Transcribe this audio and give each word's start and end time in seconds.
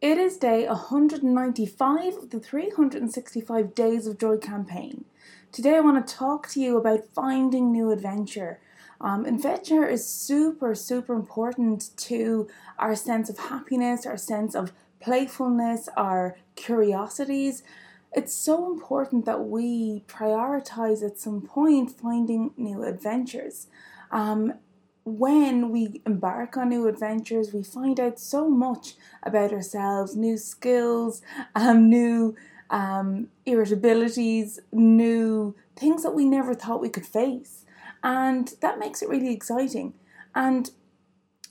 It 0.00 0.16
is 0.16 0.36
day 0.36 0.64
195 0.64 2.16
of 2.18 2.30
the 2.30 2.38
365 2.38 3.74
Days 3.74 4.06
of 4.06 4.16
Joy 4.16 4.36
campaign. 4.36 5.06
Today, 5.50 5.74
I 5.74 5.80
want 5.80 6.06
to 6.06 6.14
talk 6.14 6.48
to 6.50 6.60
you 6.60 6.76
about 6.76 7.08
finding 7.16 7.72
new 7.72 7.90
adventure. 7.90 8.60
Um, 9.00 9.24
adventure 9.24 9.84
is 9.84 10.06
super, 10.06 10.76
super 10.76 11.14
important 11.14 11.90
to 11.96 12.46
our 12.78 12.94
sense 12.94 13.28
of 13.28 13.40
happiness, 13.40 14.06
our 14.06 14.16
sense 14.16 14.54
of 14.54 14.70
playfulness, 15.00 15.88
our 15.96 16.36
curiosities. 16.54 17.64
It's 18.12 18.32
so 18.32 18.70
important 18.72 19.24
that 19.24 19.46
we 19.46 20.04
prioritize 20.06 21.04
at 21.04 21.18
some 21.18 21.40
point 21.40 21.90
finding 21.90 22.52
new 22.56 22.84
adventures. 22.84 23.66
Um, 24.12 24.54
when 25.08 25.70
we 25.70 26.02
embark 26.06 26.56
on 26.56 26.68
new 26.68 26.86
adventures, 26.86 27.52
we 27.52 27.62
find 27.62 27.98
out 27.98 28.18
so 28.18 28.48
much 28.48 28.94
about 29.22 29.52
ourselves, 29.52 30.16
new 30.16 30.36
skills, 30.36 31.22
um, 31.54 31.88
new 31.88 32.36
um, 32.70 33.28
irritabilities, 33.46 34.58
new 34.72 35.54
things 35.76 36.02
that 36.02 36.14
we 36.14 36.24
never 36.24 36.54
thought 36.54 36.80
we 36.80 36.88
could 36.88 37.06
face. 37.06 37.64
And 38.02 38.52
that 38.60 38.78
makes 38.78 39.02
it 39.02 39.08
really 39.08 39.32
exciting. 39.32 39.94
And 40.34 40.70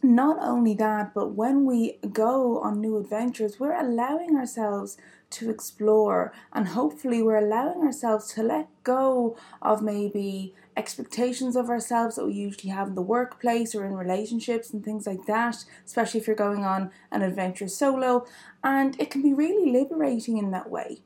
not 0.04 0.38
only 0.40 0.74
that, 0.76 1.14
but 1.14 1.34
when 1.34 1.66
we 1.66 2.00
go 2.12 2.60
on 2.60 2.82
new 2.82 2.98
adventures, 2.98 3.60
we're 3.60 3.80
allowing 3.80 4.36
ourselves 4.36 4.98
to 5.30 5.50
explore 5.50 6.32
and 6.54 6.70
hopefully 6.70 7.22
we're 7.22 7.38
allowing 7.38 7.82
ourselves 7.82 8.34
to 8.34 8.44
let 8.44 8.68
go 8.84 9.38
of 9.62 9.82
maybe 9.82 10.54
expectations 10.78 11.56
of 11.56 11.70
ourselves 11.70 12.16
that 12.16 12.26
we 12.26 12.34
usually 12.34 12.72
have 12.72 12.90
in 12.90 12.96
the 12.96 13.02
workplace 13.02 13.76
or 13.76 13.84
in 13.84 13.96
relationships 13.96 14.72
and 14.72 14.86
things 14.86 15.06
like 15.06 15.26
that, 15.26 15.66
especially 15.86 16.20
if 16.20 16.28
you're 16.28 16.36
going 16.36 16.64
on 16.64 16.92
an 17.12 17.24
adventure 17.24 17.68
solo. 17.68 18.26
And 18.64 19.00
it 19.02 19.10
can 19.10 19.22
be 19.22 19.34
really 19.34 19.72
liberating 19.72 20.38
in 20.38 20.52
that 20.52 20.70
way. 20.70 21.00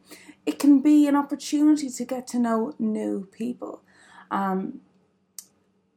It 0.45 0.59
can 0.59 0.81
be 0.81 1.07
an 1.07 1.15
opportunity 1.15 1.89
to 1.89 2.05
get 2.05 2.27
to 2.27 2.39
know 2.39 2.73
new 2.77 3.27
people. 3.31 3.81
Um, 4.29 4.81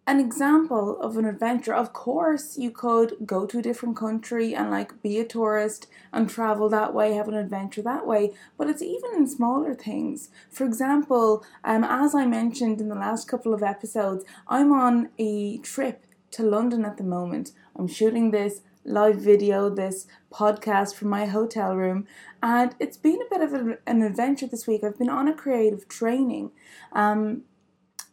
an 0.06 0.20
example 0.20 1.00
of 1.00 1.16
an 1.16 1.24
adventure. 1.24 1.74
Of 1.74 1.92
course 1.92 2.58
you 2.58 2.70
could 2.70 3.16
go 3.24 3.46
to 3.46 3.58
a 3.58 3.62
different 3.62 3.96
country 3.96 4.54
and 4.54 4.70
like 4.70 5.02
be 5.02 5.18
a 5.18 5.24
tourist 5.24 5.86
and 6.12 6.28
travel 6.28 6.68
that 6.68 6.92
way 6.92 7.14
have 7.14 7.28
an 7.28 7.34
adventure 7.34 7.82
that 7.82 8.06
way 8.06 8.32
but 8.58 8.68
it's 8.68 8.82
even 8.82 9.14
in 9.14 9.26
smaller 9.26 9.74
things. 9.74 10.28
For 10.50 10.64
example 10.64 11.44
um, 11.64 11.84
as 11.84 12.14
i 12.14 12.26
mentioned 12.26 12.80
in 12.80 12.88
the 12.88 12.94
last 12.94 13.28
couple 13.28 13.54
of 13.54 13.62
episodes 13.62 14.24
i'm 14.48 14.72
on 14.72 15.08
a 15.18 15.58
trip 15.58 16.04
to 16.32 16.42
london 16.42 16.84
at 16.84 16.96
the 16.98 17.04
moment. 17.04 17.52
I'm 17.76 17.88
shooting 17.88 18.30
this 18.30 18.60
live 18.84 19.16
video 19.16 19.70
this 19.70 20.06
podcast 20.30 20.94
from 20.94 21.08
my 21.08 21.24
hotel 21.24 21.74
room 21.74 22.06
and 22.42 22.74
it's 22.78 22.98
been 22.98 23.20
a 23.22 23.34
bit 23.34 23.40
of 23.40 23.54
a, 23.54 23.78
an 23.86 24.02
adventure 24.02 24.46
this 24.46 24.66
week. 24.66 24.84
I've 24.84 24.98
been 24.98 25.08
on 25.08 25.28
a 25.28 25.34
creative 25.34 25.88
training 25.88 26.50
um, 26.92 27.44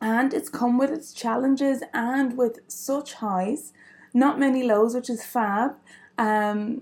and 0.02 0.33
it's 0.33 0.49
come 0.49 0.80
with 0.80 0.89
its 0.89 1.13
challenges 1.13 1.83
and 1.94 2.35
with 2.35 2.59
such 2.67 3.13
highs, 3.13 3.71
not 4.13 4.39
many 4.39 4.63
lows, 4.63 4.95
which 4.95 5.09
is 5.09 5.23
fab. 5.23 5.75
Um, 6.17 6.81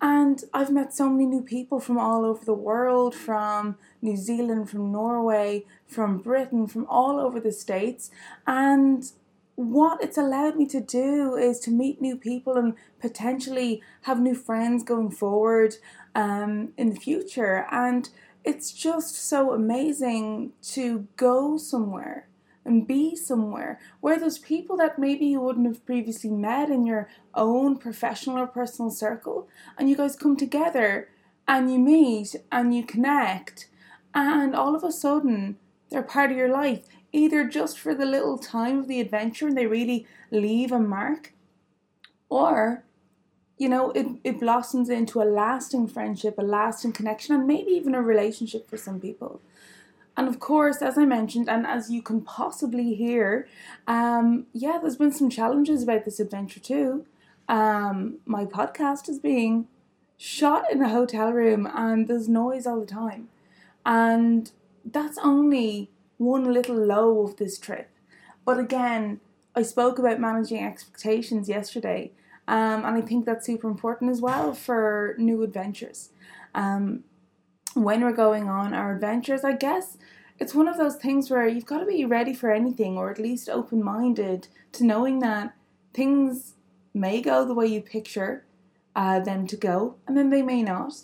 and 0.00 0.42
I've 0.52 0.72
met 0.72 0.92
so 0.92 1.08
many 1.08 1.26
new 1.26 1.42
people 1.42 1.80
from 1.80 1.96
all 1.96 2.24
over 2.24 2.44
the 2.44 2.52
world, 2.52 3.14
from 3.14 3.78
New 4.02 4.16
Zealand, 4.16 4.68
from 4.68 4.92
Norway, 4.92 5.64
from 5.86 6.18
Britain, 6.18 6.66
from 6.66 6.86
all 6.86 7.18
over 7.20 7.40
the 7.40 7.52
States. 7.52 8.10
And 8.46 9.10
what 9.54 10.02
it's 10.02 10.18
allowed 10.18 10.56
me 10.56 10.66
to 10.66 10.80
do 10.80 11.36
is 11.36 11.60
to 11.60 11.70
meet 11.70 12.02
new 12.02 12.16
people 12.16 12.56
and 12.56 12.74
potentially 13.00 13.80
have 14.02 14.20
new 14.20 14.34
friends 14.34 14.82
going 14.82 15.10
forward 15.10 15.76
um, 16.14 16.72
in 16.76 16.90
the 16.90 17.00
future. 17.00 17.66
And 17.70 18.10
it's 18.44 18.72
just 18.72 19.16
so 19.16 19.54
amazing 19.54 20.52
to 20.74 21.06
go 21.16 21.56
somewhere 21.56 22.28
and 22.66 22.86
be 22.86 23.16
somewhere 23.16 23.80
where 24.00 24.18
there's 24.18 24.38
people 24.38 24.76
that 24.76 24.98
maybe 24.98 25.26
you 25.26 25.40
wouldn't 25.40 25.66
have 25.66 25.86
previously 25.86 26.30
met 26.30 26.68
in 26.68 26.84
your 26.84 27.08
own 27.34 27.76
professional 27.76 28.38
or 28.38 28.46
personal 28.46 28.90
circle, 28.90 29.48
and 29.78 29.88
you 29.88 29.96
guys 29.96 30.16
come 30.16 30.36
together 30.36 31.08
and 31.48 31.72
you 31.72 31.78
meet 31.78 32.34
and 32.50 32.74
you 32.74 32.84
connect, 32.84 33.68
and 34.14 34.54
all 34.54 34.74
of 34.74 34.84
a 34.84 34.92
sudden 34.92 35.56
they're 35.90 36.02
part 36.02 36.30
of 36.30 36.36
your 36.36 36.48
life, 36.48 36.84
either 37.12 37.44
just 37.44 37.78
for 37.78 37.94
the 37.94 38.04
little 38.04 38.36
time 38.36 38.78
of 38.80 38.88
the 38.88 39.00
adventure 39.00 39.46
and 39.46 39.56
they 39.56 39.66
really 39.66 40.06
leave 40.30 40.72
a 40.72 40.78
mark, 40.78 41.32
or 42.28 42.82
you 43.58 43.70
know, 43.70 43.90
it, 43.92 44.06
it 44.22 44.40
blossoms 44.40 44.90
into 44.90 45.22
a 45.22 45.24
lasting 45.24 45.88
friendship, 45.88 46.34
a 46.36 46.42
lasting 46.42 46.92
connection, 46.92 47.34
and 47.34 47.46
maybe 47.46 47.70
even 47.70 47.94
a 47.94 48.02
relationship 48.02 48.68
for 48.68 48.76
some 48.76 49.00
people. 49.00 49.40
And 50.16 50.28
of 50.28 50.40
course, 50.40 50.80
as 50.80 50.96
I 50.96 51.04
mentioned, 51.04 51.48
and 51.48 51.66
as 51.66 51.90
you 51.90 52.00
can 52.02 52.22
possibly 52.22 52.94
hear, 52.94 53.46
um, 53.86 54.46
yeah, 54.52 54.78
there's 54.80 54.96
been 54.96 55.12
some 55.12 55.28
challenges 55.28 55.82
about 55.82 56.04
this 56.04 56.20
adventure 56.20 56.60
too. 56.60 57.06
Um, 57.48 58.18
my 58.24 58.44
podcast 58.44 59.08
is 59.08 59.18
being 59.18 59.68
shot 60.16 60.64
in 60.72 60.80
a 60.82 60.88
hotel 60.88 61.32
room 61.32 61.68
and 61.72 62.08
there's 62.08 62.28
noise 62.28 62.66
all 62.66 62.80
the 62.80 62.86
time. 62.86 63.28
And 63.84 64.50
that's 64.84 65.18
only 65.18 65.90
one 66.16 66.52
little 66.52 66.76
low 66.76 67.22
of 67.22 67.36
this 67.36 67.58
trip. 67.58 67.90
But 68.44 68.58
again, 68.58 69.20
I 69.54 69.62
spoke 69.62 69.98
about 69.98 70.20
managing 70.20 70.62
expectations 70.62 71.48
yesterday, 71.48 72.12
um, 72.46 72.84
and 72.84 72.96
I 72.96 73.00
think 73.00 73.24
that's 73.24 73.46
super 73.46 73.68
important 73.68 74.10
as 74.10 74.20
well 74.20 74.52
for 74.52 75.14
new 75.18 75.42
adventures. 75.42 76.10
Um, 76.54 77.04
when 77.76 78.02
we're 78.02 78.12
going 78.12 78.48
on 78.48 78.72
our 78.72 78.94
adventures, 78.94 79.44
I 79.44 79.52
guess 79.52 79.98
it's 80.38 80.54
one 80.54 80.66
of 80.66 80.78
those 80.78 80.96
things 80.96 81.30
where 81.30 81.46
you've 81.46 81.66
got 81.66 81.80
to 81.80 81.86
be 81.86 82.04
ready 82.04 82.34
for 82.34 82.50
anything 82.50 82.96
or 82.96 83.10
at 83.10 83.18
least 83.18 83.48
open 83.48 83.82
minded 83.82 84.48
to 84.72 84.84
knowing 84.84 85.18
that 85.20 85.54
things 85.92 86.54
may 86.94 87.20
go 87.20 87.44
the 87.44 87.54
way 87.54 87.66
you 87.66 87.80
picture 87.80 88.44
uh, 88.94 89.20
them 89.20 89.46
to 89.46 89.56
go 89.56 89.96
and 90.06 90.16
then 90.16 90.30
they 90.30 90.42
may 90.42 90.62
not. 90.62 90.94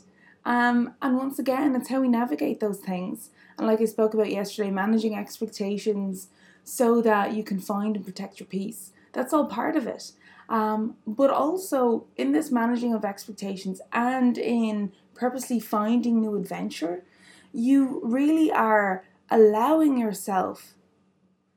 Um, 0.45 0.95
and 1.01 1.17
once 1.17 1.39
again, 1.39 1.77
it's 1.77 1.91
how 1.91 2.01
we 2.01 2.09
navigate 2.09 2.61
those 2.61 2.79
things. 2.79 3.31
And 3.59 3.67
like 3.67 3.81
I 3.81 3.85
spoke 3.85 4.15
about 4.15 4.31
yesterday, 4.31 4.71
managing 4.71 5.15
expectations 5.15 6.29
so 6.65 7.03
that 7.03 7.35
you 7.35 7.45
can 7.45 7.61
find 7.61 7.97
and 7.97 8.05
protect 8.05 8.41
your 8.41 8.47
peace. 8.47 8.93
That's 9.13 9.33
all 9.33 9.47
part 9.47 9.77
of 9.77 9.87
it. 9.87 10.13
Um, 10.49 10.97
but 11.07 11.31
also 11.31 12.07
in 12.17 12.33
this 12.33 12.51
managing 12.51 12.93
of 12.93 13.05
expectations 13.05 13.81
and 13.93 14.37
in 14.37 14.93
purposely 15.15 15.61
finding 15.61 16.21
new 16.21 16.37
adventure, 16.37 17.05
you 17.53 18.01
really 18.03 18.51
are 18.51 19.05
allowing 19.31 19.99
yourself 19.99 20.75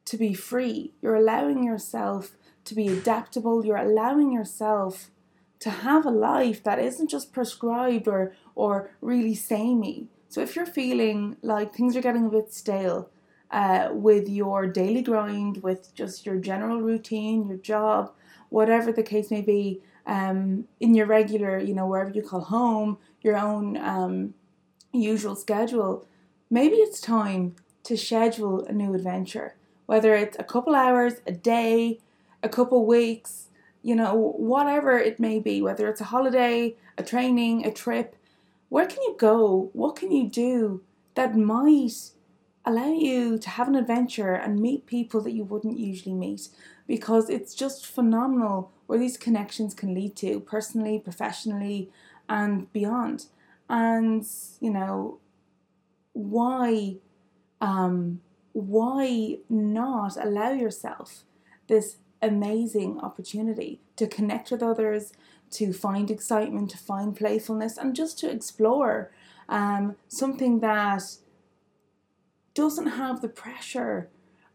to 0.06 0.18
be 0.18 0.34
free. 0.34 0.94
You're 1.02 1.16
allowing 1.16 1.64
yourself 1.64 2.38
to 2.66 2.76
be 2.76 2.88
adaptable. 2.88 3.66
You're 3.66 3.78
allowing 3.78 4.32
yourself 4.32 5.10
to 5.60 5.70
have 5.70 6.06
a 6.06 6.12
life 6.12 6.64
that 6.64 6.80
isn't 6.80 7.10
just 7.10 7.34
prescribed 7.34 8.08
or 8.08 8.34
or 8.56 8.92
really 9.02 9.36
samey. 9.36 10.08
So 10.30 10.42
if 10.42 10.56
you're 10.56 10.66
feeling 10.66 11.38
like 11.42 11.74
things 11.74 11.96
are 11.96 12.02
getting 12.02 12.26
a 12.26 12.30
bit 12.30 12.54
stale 12.54 13.10
uh, 13.52 13.90
with 13.92 14.28
your 14.28 14.68
daily 14.68 15.02
grind, 15.02 15.64
with 15.64 15.94
just 15.96 16.26
your 16.26 16.38
general 16.38 16.82
routine, 16.82 17.48
your 17.48 17.58
job, 17.58 18.12
whatever 18.50 18.92
the 18.92 19.04
case 19.04 19.32
may 19.32 19.42
be, 19.42 19.82
um, 20.06 20.68
in 20.80 20.94
your 20.94 21.06
regular, 21.06 21.60
you 21.60 21.74
know, 21.74 21.88
wherever 21.88 22.12
you 22.12 22.22
call 22.22 22.42
home, 22.42 22.98
your 23.22 23.38
own 23.38 23.78
um, 23.78 24.34
usual 24.94 25.36
schedule, 25.36 26.06
maybe 26.50 26.76
it's 26.76 27.02
time 27.02 27.56
to 27.84 27.98
schedule 27.98 28.64
a 28.66 28.72
new 28.72 28.94
adventure. 28.94 29.56
Whether 29.86 30.16
it's 30.16 30.38
a 30.40 30.44
couple 30.44 30.76
hours, 30.76 31.16
a 31.28 31.32
day, 31.32 32.00
a 32.42 32.50
couple 32.50 32.86
weeks, 32.86 33.48
you 33.84 33.96
know, 33.96 34.16
whatever 34.16 34.98
it 34.98 35.20
may 35.20 35.40
be, 35.40 35.62
whether 35.62 35.88
it's 35.88 36.02
a 36.02 36.06
holiday, 36.06 36.76
a 36.98 37.04
training, 37.04 37.66
a 37.66 37.72
trip, 37.72 38.16
where 38.70 38.88
can 38.88 39.02
you 39.04 39.16
go? 39.20 39.70
What 39.74 39.96
can 39.96 40.12
you 40.12 40.28
do 40.28 40.82
that 41.14 41.36
might 41.36 42.12
allow 42.66 42.92
you 42.92 43.38
to 43.38 43.50
have 43.50 43.68
an 43.68 43.76
adventure 43.76 44.34
and 44.34 44.60
meet 44.60 44.86
people 44.86 45.22
that 45.22 45.34
you 45.34 45.44
wouldn't 45.44 45.80
usually 45.80 46.16
meet? 46.16 46.50
Because 46.88 47.30
it's 47.30 47.54
just 47.56 47.86
phenomenal 47.86 48.72
where 48.88 49.00
these 49.00 49.18
connections 49.18 49.74
can 49.74 49.94
lead 49.94 50.16
to 50.18 50.40
personally, 50.40 51.00
professionally, 51.00 51.92
and 52.30 52.72
beyond. 52.74 53.26
And, 53.70 54.26
you 54.60 54.72
know, 54.72 55.20
why 56.14 56.98
um, 57.62 58.22
why 58.54 59.38
not 59.50 60.16
allow 60.18 60.52
yourself 60.52 61.26
this 61.68 61.98
amazing 62.22 63.00
opportunity 63.02 63.82
to 63.98 64.08
connect 64.08 64.50
with 64.50 64.64
others, 64.64 65.12
to 65.52 65.74
find 65.74 66.10
excitement, 66.10 66.70
to 66.70 66.78
find 66.78 67.16
playfulness, 67.16 67.78
and 67.78 67.96
just 67.96 68.18
to 68.20 68.30
explore 68.32 69.12
um, 69.50 69.96
something 70.08 70.60
that 70.62 71.04
doesn't 72.56 72.88
have 72.88 73.22
the 73.22 73.30
pressure 73.30 74.10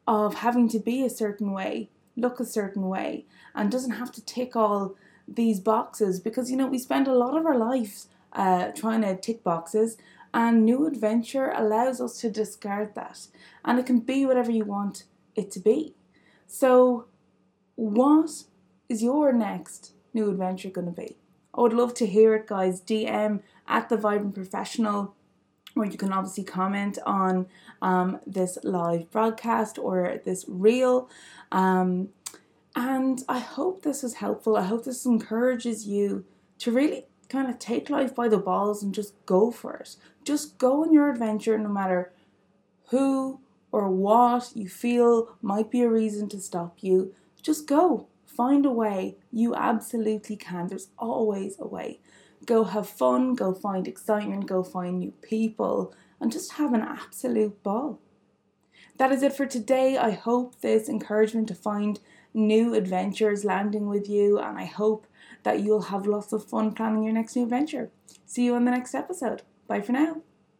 of 0.08 0.34
having 0.36 0.68
to 0.70 0.80
be 0.80 1.04
a 1.04 1.10
certain 1.10 1.52
way, 1.52 1.90
look 2.16 2.40
a 2.40 2.44
certain 2.44 2.88
way, 2.88 3.26
and 3.54 3.70
doesn't 3.70 3.92
have 3.92 4.10
to 4.12 4.24
tick 4.24 4.56
all 4.56 4.96
these 5.28 5.60
boxes 5.60 6.18
because 6.18 6.50
you 6.50 6.56
know 6.56 6.66
we 6.66 6.78
spend 6.78 7.06
a 7.06 7.14
lot 7.14 7.36
of 7.36 7.46
our 7.46 7.56
lives 7.56 8.08
uh, 8.32 8.72
trying 8.72 9.02
to 9.02 9.16
tick 9.16 9.44
boxes, 9.44 9.96
and 10.32 10.64
new 10.64 10.86
adventure 10.86 11.52
allows 11.54 12.00
us 12.00 12.18
to 12.20 12.30
discard 12.30 12.94
that. 12.94 13.28
And 13.64 13.78
it 13.78 13.86
can 13.86 14.00
be 14.00 14.26
whatever 14.26 14.50
you 14.50 14.64
want 14.64 15.04
it 15.36 15.50
to 15.52 15.60
be. 15.60 15.94
So, 16.46 17.06
what 17.76 18.44
is 18.88 19.02
your 19.02 19.32
next 19.32 19.92
new 20.12 20.30
adventure 20.30 20.70
going 20.70 20.86
to 20.86 20.92
be? 20.92 21.16
I 21.54 21.60
would 21.60 21.72
love 21.72 21.94
to 21.94 22.06
hear 22.06 22.34
it, 22.34 22.46
guys. 22.46 22.80
DM 22.80 23.42
at 23.66 23.88
the 23.88 23.96
Vibrant 23.96 24.34
Professional, 24.34 25.14
or 25.76 25.86
you 25.86 25.96
can 25.96 26.12
obviously 26.12 26.44
comment 26.44 26.98
on 27.06 27.46
um, 27.80 28.20
this 28.26 28.58
live 28.62 29.10
broadcast 29.10 29.78
or 29.78 30.20
this 30.24 30.44
reel. 30.48 31.08
Um, 31.52 32.10
and 32.76 33.22
I 33.28 33.38
hope 33.38 33.82
this 33.82 34.04
is 34.04 34.14
helpful. 34.14 34.56
I 34.56 34.62
hope 34.62 34.84
this 34.84 35.04
encourages 35.04 35.86
you 35.86 36.24
to 36.58 36.70
really 36.70 37.06
kind 37.28 37.48
of 37.48 37.58
take 37.58 37.90
life 37.90 38.14
by 38.14 38.28
the 38.28 38.38
balls 38.38 38.82
and 38.82 38.94
just 38.94 39.14
go 39.26 39.50
for 39.50 39.74
it. 39.76 39.96
Just 40.24 40.58
go 40.58 40.82
on 40.82 40.92
your 40.92 41.10
adventure 41.10 41.56
no 41.56 41.68
matter 41.68 42.12
who 42.88 43.40
or 43.72 43.88
what 43.88 44.50
you 44.54 44.68
feel 44.68 45.36
might 45.40 45.70
be 45.70 45.82
a 45.82 45.88
reason 45.88 46.28
to 46.28 46.40
stop 46.40 46.78
you. 46.80 47.14
Just 47.42 47.66
go. 47.66 48.08
Find 48.26 48.66
a 48.66 48.70
way. 48.70 49.16
You 49.32 49.54
absolutely 49.54 50.36
can. 50.36 50.68
There's 50.68 50.88
always 50.98 51.56
a 51.58 51.66
way. 51.66 52.00
Go 52.46 52.64
have 52.64 52.88
fun, 52.88 53.34
go 53.34 53.52
find 53.52 53.86
excitement, 53.86 54.46
go 54.46 54.62
find 54.62 54.98
new 54.98 55.12
people, 55.22 55.94
and 56.20 56.32
just 56.32 56.52
have 56.52 56.72
an 56.72 56.82
absolute 56.82 57.62
ball. 57.62 57.98
That 58.96 59.12
is 59.12 59.22
it 59.22 59.32
for 59.32 59.46
today. 59.46 59.96
I 59.96 60.10
hope 60.10 60.60
this 60.60 60.88
encouragement 60.88 61.48
to 61.48 61.54
find 61.54 62.00
new 62.34 62.74
adventures 62.74 63.44
landing 63.44 63.88
with 63.88 64.08
you, 64.08 64.38
and 64.38 64.58
I 64.58 64.64
hope 64.64 65.06
that 65.42 65.60
you'll 65.60 65.82
have 65.82 66.06
lots 66.06 66.32
of 66.32 66.44
fun 66.44 66.72
planning 66.72 67.04
your 67.04 67.12
next 67.12 67.36
new 67.36 67.44
adventure. 67.44 67.90
See 68.26 68.44
you 68.44 68.54
on 68.54 68.64
the 68.64 68.70
next 68.70 68.94
episode. 68.94 69.42
Bye 69.66 69.80
for 69.80 69.92
now. 69.92 70.22